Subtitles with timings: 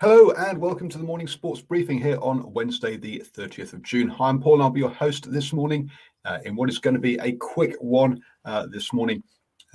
[0.00, 4.06] Hello and welcome to the morning sports briefing here on Wednesday, the 30th of June.
[4.06, 5.90] Hi, I'm Paul and I'll be your host this morning
[6.24, 9.24] uh, in what is going to be a quick one uh, this morning.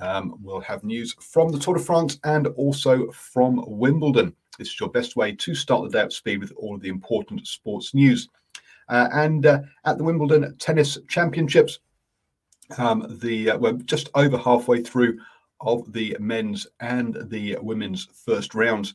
[0.00, 4.34] Um, we'll have news from the Tour de France and also from Wimbledon.
[4.56, 6.88] This is your best way to start the day at speed with all of the
[6.88, 8.30] important sports news.
[8.88, 11.80] Uh, and uh, at the Wimbledon Tennis Championships,
[12.78, 15.18] um, the uh, we're just over halfway through
[15.60, 18.94] of the men's and the women's first rounds.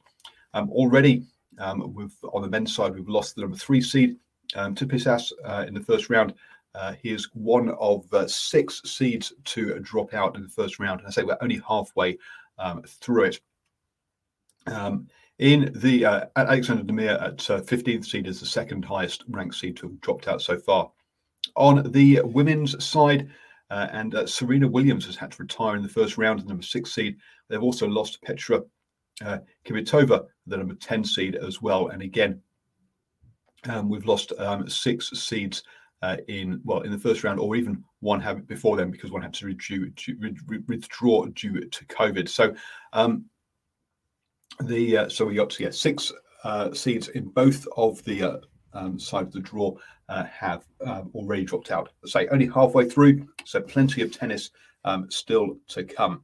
[0.54, 1.24] Um, already,
[1.60, 4.18] um, on the men's side, we've lost the number three seed
[4.56, 6.34] um, Tsitsipas uh, in the first round.
[6.76, 11.00] Uh, he is one of uh, six seeds to drop out in the first round.
[11.00, 12.18] And I say we're only halfway
[12.58, 13.40] um, through it.
[14.68, 15.08] Um,
[15.40, 19.78] in the uh, Alexander de Minaur 15th uh, seed is the second highest ranked seed
[19.78, 20.92] to have dropped out so far.
[21.56, 23.30] On the women's side,
[23.72, 26.64] uh, and uh, Serena Williams has had to retire in the first round, the number
[26.64, 27.18] six seed.
[27.48, 28.62] They've also lost Petra
[29.26, 31.90] uh, Kvitova, the number 10 seed as well.
[31.90, 32.42] And again,
[33.66, 35.64] um, we've lost um, six seeds
[36.02, 39.22] uh, in well in the first round, or even one have before then because one
[39.22, 39.48] had to
[40.68, 42.30] withdraw due to COVID.
[42.30, 42.56] So
[42.94, 43.26] um,
[44.64, 46.12] the uh, so we got to get six
[46.44, 48.38] uh, seeds in both of the uh,
[48.74, 49.76] um, side of the draw
[50.08, 51.92] uh, have um, already dropped out.
[52.06, 54.52] Say only halfway through, so plenty of tennis
[54.86, 56.24] um, still to come.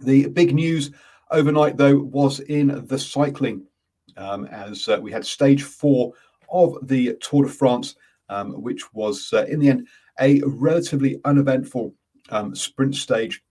[0.00, 0.92] The big news
[1.30, 3.66] overnight, though, was in the cycling,
[4.16, 6.12] um, as uh, we had stage four
[6.50, 7.96] of the Tour de France,
[8.28, 9.86] um, which was uh, in the end
[10.20, 11.94] a relatively uneventful
[12.30, 13.42] um, sprint stage.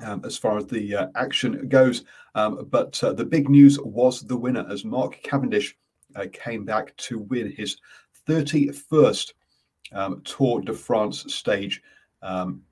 [0.00, 2.02] Um, as far as the uh, action goes.
[2.34, 5.76] Um, but uh, the big news was the winner as Mark Cavendish
[6.16, 7.76] uh, came back to win his
[8.26, 9.32] 31st
[9.92, 11.82] um, Tour de France stage
[12.22, 12.62] um,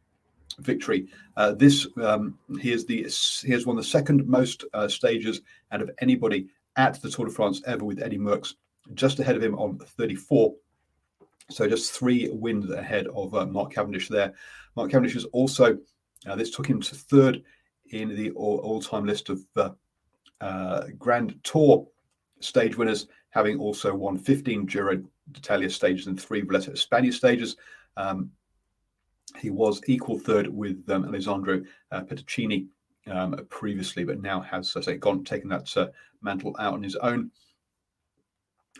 [0.58, 1.08] victory.
[1.36, 3.02] Uh, this um, he is the
[3.46, 5.40] he has won the second most uh, stages
[5.72, 8.54] out of anybody at the Tour de France ever with Eddy Merckx,
[8.94, 10.54] just ahead of him on 34.
[11.50, 14.34] So just three wins ahead of uh, Mark Cavendish there.
[14.76, 15.78] Mark Cavendish is also
[16.26, 17.42] uh, this took him to third
[17.90, 19.70] in the all, time list of uh,
[20.40, 21.88] uh, Grand Tour
[22.40, 25.02] stage winners having also won 15 Giro
[25.32, 27.56] d'Italia stages and three Vuelta España stages.
[27.96, 28.30] Um,
[29.38, 32.66] he was equal third with um, Alessandro uh, Petacchi
[33.06, 35.88] um, previously, but now has, as I say, gone taken that uh,
[36.22, 37.30] mantle out on his own.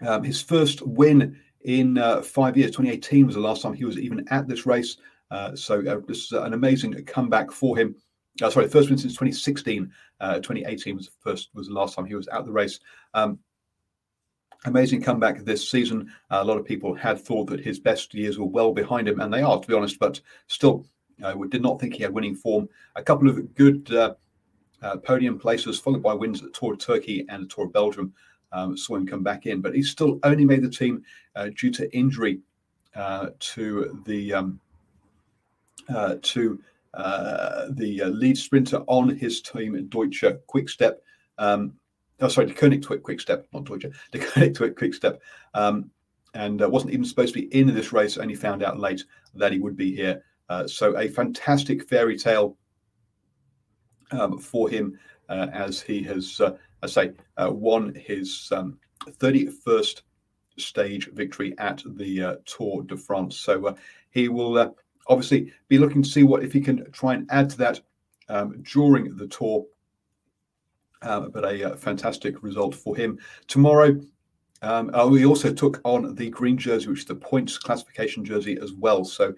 [0.03, 3.99] Um, his first win in uh, five years, 2018 was the last time he was
[3.99, 4.97] even at this race.
[5.31, 7.95] Uh, so uh, this is an amazing comeback for him.
[8.43, 9.91] Uh, sorry, first win since 2016.
[10.21, 12.81] 2018 was the first was the last time he was at the race.
[13.15, 13.39] Um,
[14.65, 16.13] amazing comeback this season.
[16.31, 19.21] Uh, a lot of people had thought that his best years were well behind him,
[19.21, 19.99] and they are, to be honest.
[19.99, 20.87] But still,
[21.23, 22.69] uh, we did not think he had winning form.
[22.97, 24.15] A couple of good uh,
[24.83, 28.13] uh podium places, followed by wins at Tour of Turkey and Tour of Belgium,
[28.53, 29.61] um, saw him come back in.
[29.61, 31.05] But he still only made the team
[31.37, 32.41] uh, due to injury
[32.95, 34.61] uh, to the um,
[36.23, 36.61] to
[36.93, 41.03] the lead sprinter on his team, Deutsche Quickstep.
[41.39, 41.75] Um,
[42.21, 45.21] oh, sorry, the Deceuninck Quick Step, not Deutsche, the Deceuninck Quick Step,
[45.55, 45.91] um,
[46.35, 48.19] and uh, wasn't even supposed to be in this race.
[48.19, 50.23] Only found out late that he would be here.
[50.49, 52.57] Uh, so a fantastic fairy tale
[54.11, 60.03] um, for him uh, as he has, uh, I say, uh, won his um, 31st
[60.59, 63.37] stage victory at the uh, Tour de France.
[63.37, 63.77] So
[64.11, 64.75] he will
[65.07, 67.81] obviously be looking to see what if he can try and add to that
[68.29, 69.65] um, during the tour.
[71.03, 73.99] Uh, but a, uh, fantastic result for him tomorrow.
[74.63, 78.59] Um, uh, we also took on the green jersey, which is the points classification jersey
[78.63, 79.05] as well.
[79.05, 79.35] So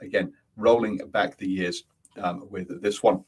[0.00, 1.84] again, rolling back the years
[2.22, 3.24] um, with this one.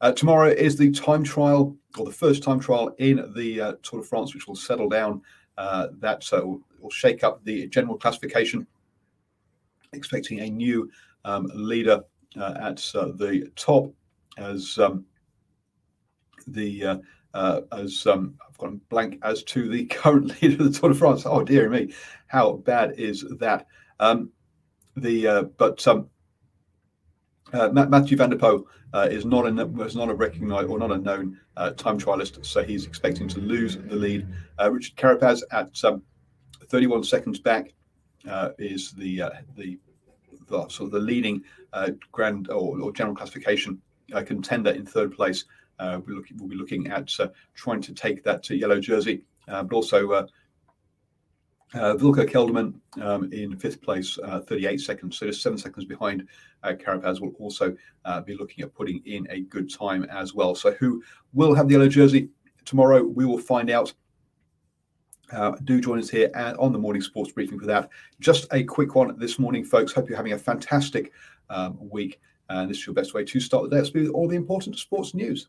[0.00, 4.00] Uh, tomorrow is the time trial, or the first time trial in the uh, Tour
[4.00, 5.20] de France, which will settle down.
[5.56, 8.64] Uh, that will, will, shake up the general classification.
[9.92, 10.88] Expecting a new
[11.24, 12.00] um, leader
[12.36, 13.92] uh, at uh, the top
[14.36, 15.04] as um,
[16.52, 17.00] the
[17.34, 20.94] uh, as um, I've gone blank as to the current leader of the Tour de
[20.94, 21.24] France.
[21.26, 21.92] Oh dear me,
[22.26, 23.66] how bad is that?
[24.00, 24.30] Um,
[24.96, 26.08] the but um,
[27.52, 30.92] uh, Mathieu van der Poel uh, is not a was not a recognised or not
[30.92, 34.26] a known uh, time trialist, so he's expecting to lose the lead.
[34.60, 36.02] Uh, Richard Carapaz at um,
[36.68, 37.72] 31 seconds back
[38.28, 39.78] uh, is the, uh, the,
[40.48, 41.42] the sort of the leading
[42.12, 43.80] grand or, or, general classification
[44.24, 45.44] contender in third place.
[45.80, 47.10] We'll, look, we'll, be looking at
[47.54, 50.28] trying to take that yellow jersey, but also
[51.74, 55.18] uh, Wilco Kelderman um, in fifth place, uh, 38 seconds.
[55.18, 56.26] So just seven seconds behind
[56.62, 60.54] uh, Carapaz will also uh, be looking at putting in a good time as well.
[60.54, 61.02] So who
[61.32, 62.30] will have the yellow jersey
[62.64, 63.02] tomorrow?
[63.02, 63.92] We will find out.
[65.30, 67.90] Uh, do join us here on the morning sports briefing for that.
[68.18, 69.92] Just a quick one this morning, folks.
[69.92, 71.12] Hope you're having a fantastic
[71.50, 72.18] um, week.
[72.48, 73.90] And this is your best way to start the day.
[73.90, 75.48] Be all the important sports news.